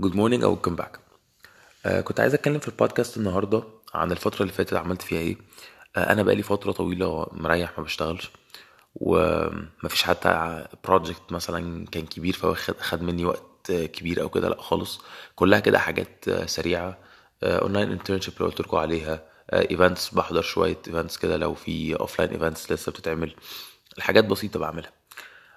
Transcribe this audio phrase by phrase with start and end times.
[0.00, 0.98] good morning أو back.
[1.86, 3.62] آه كنت عايز أتكلم في البودكاست النهارده
[3.94, 5.36] عن الفترة اللي فاتت عملت فيها إيه.
[5.96, 8.30] آه أنا بقالي فترة طويلة مريح ما بشتغلش
[8.94, 15.00] ومفيش حتى project مثلا كان كبير فواخد خد مني وقت كبير أو كده لأ خالص.
[15.36, 16.98] كلها كده حاجات سريعة
[17.42, 19.22] online internship اللي قلت لكم عليها
[19.52, 23.34] events بحضر شوية events كده لو في offline events لسه بتتعمل.
[23.98, 24.92] الحاجات بسيطة بعملها.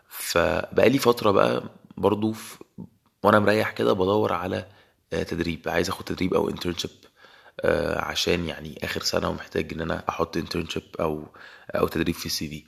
[0.09, 1.63] فبقالي فترة بقى
[1.97, 2.35] برضو
[3.23, 4.65] وأنا مريح كده بدور على
[5.13, 5.61] آه، تدريب.
[5.69, 6.89] عايز آخد تدريب أو internship
[7.95, 11.27] عشان يعني آخر سنة ومحتاج إن أنا أحط internship أو
[11.75, 12.63] أو تدريب في ال CV.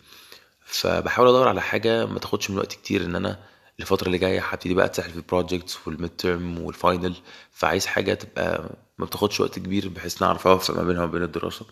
[0.66, 3.40] فبحاول أدور على حاجة ما تاخدش من وقت كتير إن أنا
[3.80, 7.16] الفترة اللي جاية هبتدي بقى أتسحل في ال projects وال midterm وال final
[7.52, 11.66] فعايز حاجة تبقى ما بتاخدش وقت كبير بحيث نعرف أوفق ما بينها وبين الدراسة.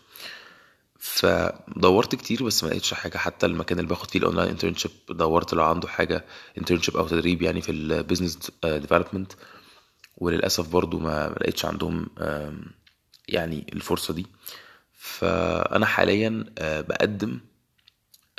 [1.04, 3.18] فدورت كتير بس ما لقيتش حاجة.
[3.18, 6.26] حتى المكان اللي باخد فيه ال online internship دورت لو عنده حاجة
[6.58, 9.32] internship أو تدريب يعني في ال business development
[10.18, 12.08] وللأسف برضو ما لقيتش عندهم
[13.28, 14.26] يعني الفرصة دي.
[15.04, 17.40] فأنا حاليا آه، بقدم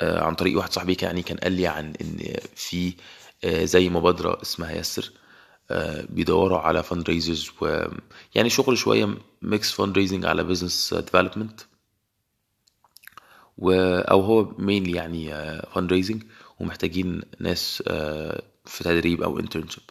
[0.01, 2.93] آه، عن طريق واحد صاحبي يعني كان قال لي عن إن في
[3.43, 5.11] آه، زي مبادرة اسمها يسر
[6.09, 7.85] بيدوروا على fundraisers و
[8.35, 11.61] يعني شغل شوية mix fundraising على business development
[13.57, 15.29] و أو هو mainly يعني
[15.73, 16.23] fundraising
[16.59, 19.83] ومحتاجين ناس آه، في تدريب أو internship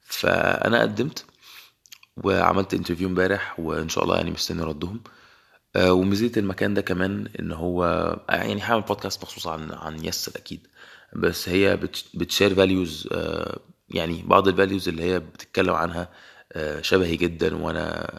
[0.00, 1.24] فأنا قدمت
[2.16, 5.00] وعملت interview امبارح وإن شاء الله يعني مستني ردهم.
[5.76, 7.84] آه، وميزة المكان ده كمان إن هو
[8.28, 10.66] يعني هعمل بودكاست مخصوص عن عن يسر أكيد.
[11.16, 11.76] بس هي
[12.14, 13.08] بت share values
[13.88, 16.08] يعني بعض ال values اللي هي بتتكلم عنها
[16.52, 18.10] آه، شبهي جدا وأنا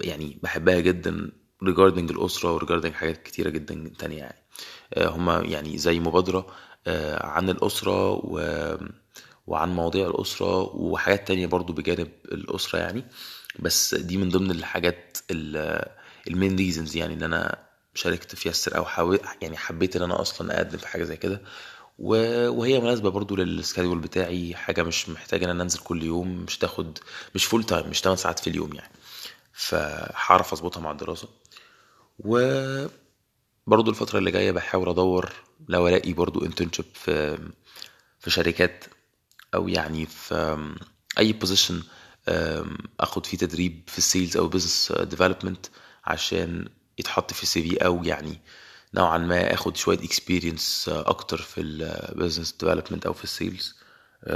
[0.00, 1.30] يعني بحبها جدا
[1.62, 4.38] regarding الأسرة و regarding حاجات كتيرة جدا تانية يعني.
[4.94, 6.46] آه، هما يعني زي مبادرة
[6.86, 8.40] آه، عن الأسرة و...
[9.46, 13.04] وعن مواضيع الأسرة وحاجات تانية برضو بجانب الأسرة يعني.
[13.58, 15.18] بس دي من ضمن الحاجات
[16.28, 17.58] ال main reasons يعني إن أنا
[17.94, 21.42] شاركت في يسر أو يعني حبيت إن أنا أصلا أقدم في حاجة زي كده.
[21.98, 26.58] وهي مناسبة برضو لل schedule بتاعي حاجة مش محتاجة إن أنا أنزل كل يوم مش
[26.58, 26.98] تاخد
[27.34, 28.92] مش full time مش 8 ساعات في اليوم يعني.
[29.52, 31.28] فهعرف أظبطها مع الدراسة.
[32.18, 35.32] وبرضو الفترة اللي جاية بحاول أدور
[35.68, 37.38] لو ألاقي برضو internship في
[38.20, 38.84] في شركات
[39.54, 40.58] أو يعني في
[41.18, 41.82] أي position
[43.00, 45.66] أخد فيه تدريب في ال sales أو business development
[46.04, 46.68] عشان
[46.98, 48.40] يتحط في ال CV أو يعني
[48.94, 53.76] نوعا ما أخد شوية experience أكتر في ال business development أو في ال sales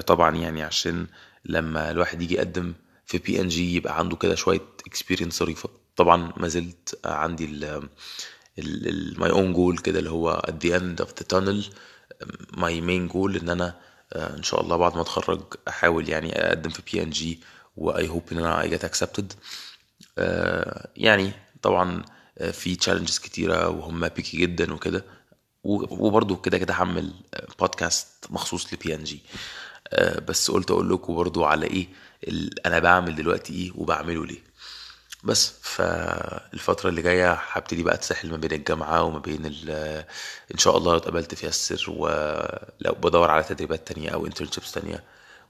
[0.06, 1.06] طبعا يعني عشان
[1.44, 2.74] لما الواحد يجي يقدم
[3.06, 5.68] في بي ان جي يبقى عنده كده شوية experience ظريفة.
[5.96, 7.46] طبعا ما زلت عندي
[9.18, 11.64] my own goal كده اللي هو at the end of the tunnel
[12.58, 13.74] my main goal إن أنا
[14.16, 17.40] إن شاء الله بعد ما أتخرج أحاول يعني أقدم في P&G و
[17.76, 19.32] I hope إن أنا I get accepted
[20.96, 22.02] يعني طبعا
[22.52, 25.04] في challenges كتيرة وهم picky جدا وكده
[25.64, 27.12] وبرضه كده كده هعمل
[27.60, 29.20] بودكاست مخصوص لبي ان جي
[30.28, 31.88] بس قلت أقول لكم برضه على إيه
[32.66, 34.45] أنا بعمل دلوقتي إيه وبعمله ليه.
[35.26, 35.52] بس.
[35.62, 39.46] فالفترة اللي جاية هبتدي بقى أتسحل ما بين الجامعة وما بين
[40.54, 45.04] إن شاء الله لو اتقبلت في يسر ولو بدور على تدريبات تانية أو internships تانية.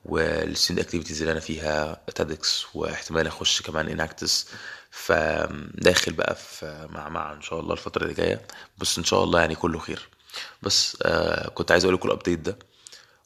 [0.04, 4.49] وال student activities اللي أنا فيها TEDx واحتمال أخش كمان Enactus
[4.91, 8.41] فداخل بقى في مع مع إن شاء الله الفترة اللي جاية.
[8.78, 10.09] بس إن شاء الله يعني كله خير.
[10.62, 12.59] بس آه كنت عايز أقول لكم الابديت ده.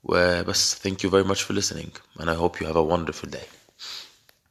[0.05, 0.75] وبس.
[0.87, 1.91] Thank you very much for listening.
[2.21, 3.47] And I hope you have a wonderful day.